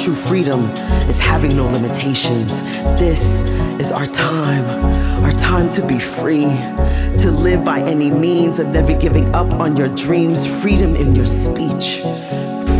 True 0.00 0.14
freedom 0.14 0.60
is 1.10 1.20
having 1.20 1.54
no 1.54 1.66
limitations. 1.66 2.62
This 2.98 3.42
is 3.78 3.92
our 3.92 4.06
time, 4.06 4.64
our 5.22 5.32
time 5.32 5.68
to 5.72 5.86
be 5.86 5.98
free, 5.98 6.46
to 7.18 7.30
live 7.30 7.66
by 7.66 7.82
any 7.82 8.10
means 8.10 8.58
of 8.58 8.68
never 8.68 8.94
giving 8.94 9.34
up 9.34 9.52
on 9.54 9.76
your 9.76 9.88
dreams, 9.88 10.46
freedom 10.62 10.96
in 10.96 11.14
your 11.14 11.26
speech, 11.26 12.00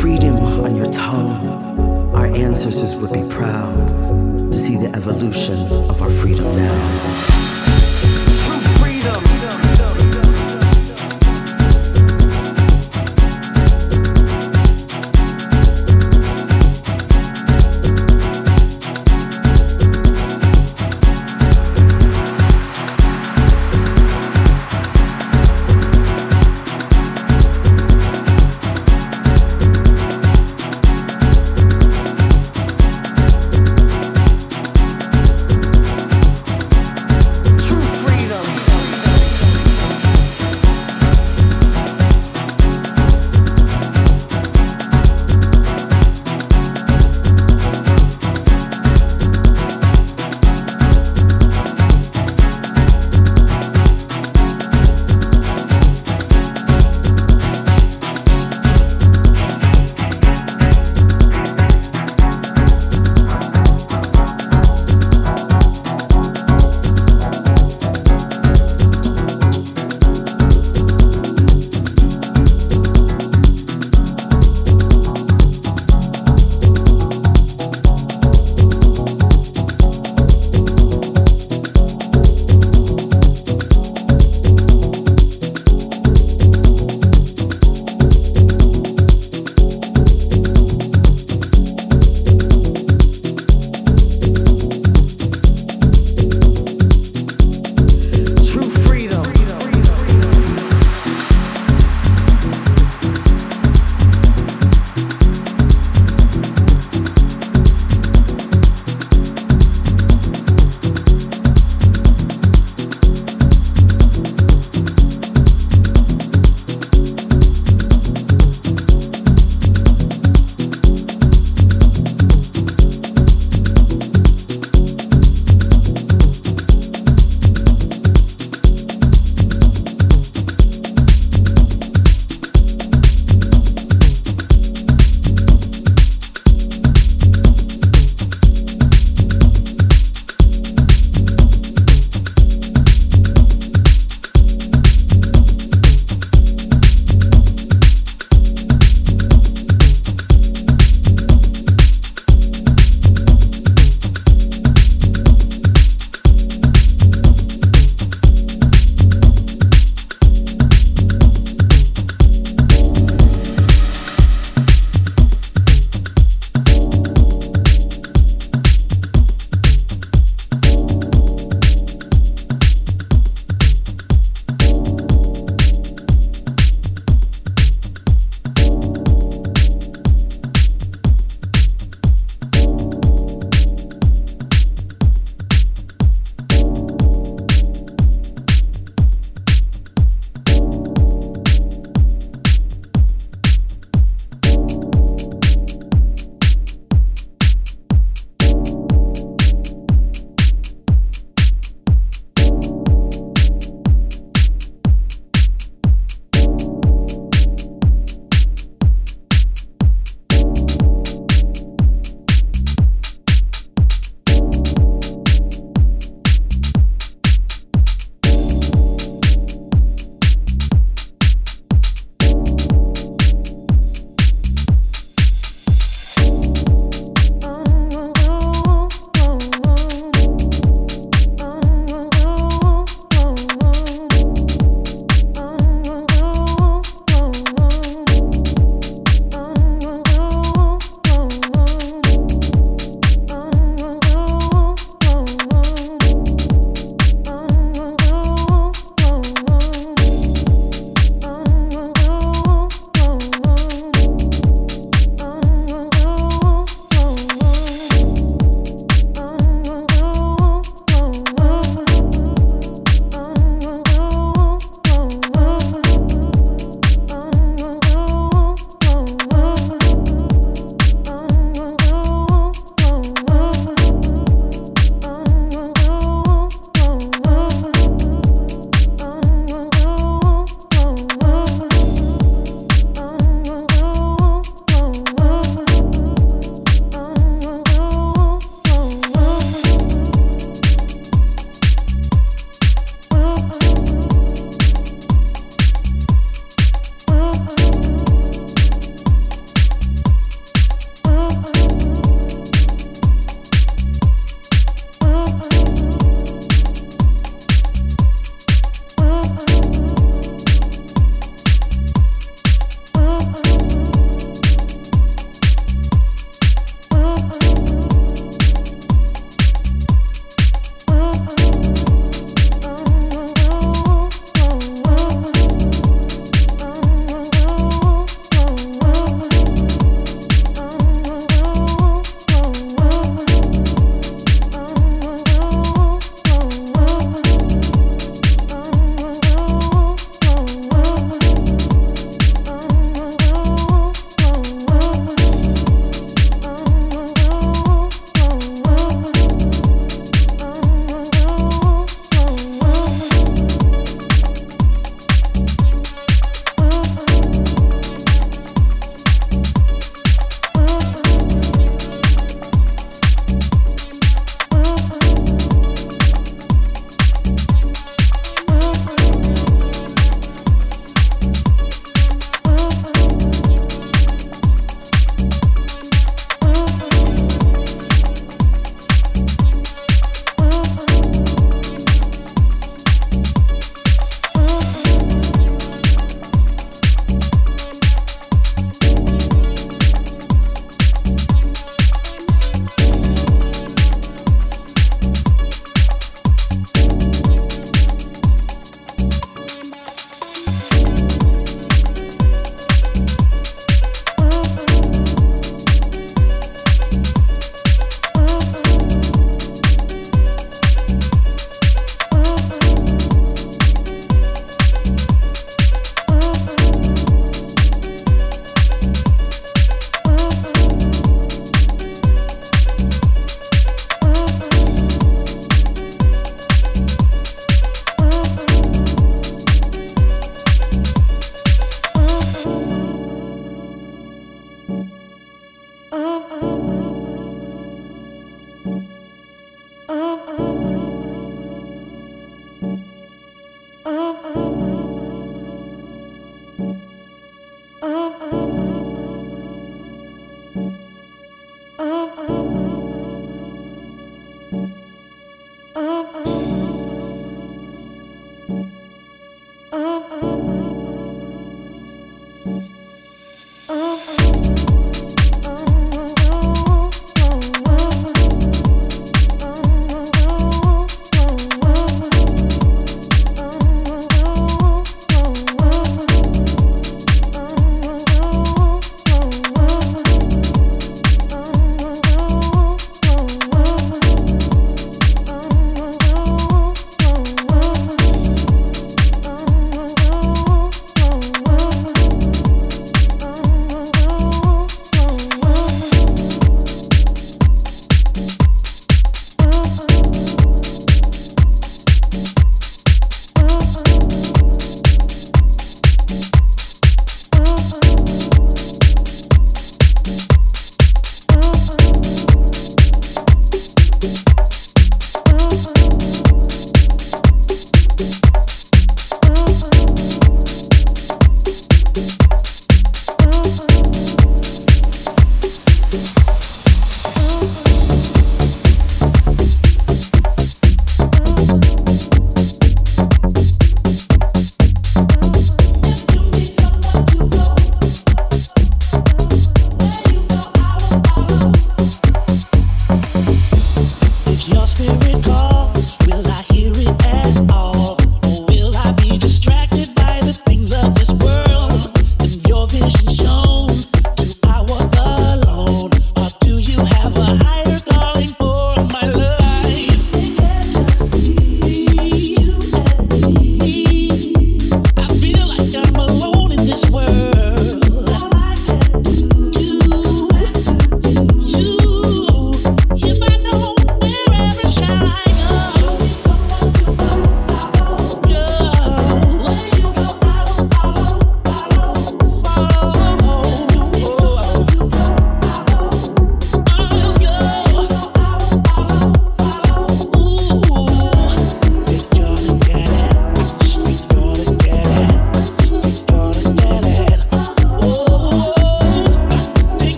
freedom 0.00 0.36
on 0.38 0.74
your 0.74 0.90
tongue. 0.90 1.46
Our 2.16 2.26
ancestors 2.26 2.96
would 2.96 3.12
be 3.12 3.22
proud 3.28 4.50
to 4.50 4.58
see 4.58 4.76
the 4.76 4.90
evolution 4.96 5.60
of 5.88 6.02
our 6.02 6.10
freedom 6.10 6.56
now. 6.56 7.53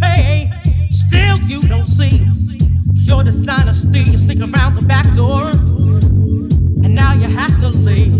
pay. 0.00 0.50
Still, 0.90 1.38
you 1.40 1.60
don't 1.62 1.86
see 1.86 2.24
your 2.94 3.24
the 3.24 3.32
steal. 3.74 4.08
You 4.08 4.18
sneak 4.18 4.40
around 4.40 4.74
the 4.74 4.82
back 4.82 5.12
door, 5.14 5.50
and 6.84 6.94
now 6.94 7.14
you 7.14 7.28
have 7.28 7.58
to 7.60 7.68
leave. 7.68 8.14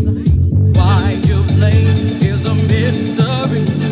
Why 0.77 1.19
you 1.25 1.43
play 1.59 1.83
is 2.31 2.45
a 2.45 2.55
mystery. 2.55 3.86